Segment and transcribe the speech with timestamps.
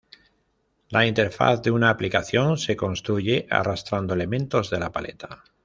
[0.89, 5.43] La interfaz de una aplicación se construye arrastrando elementos de la paleta.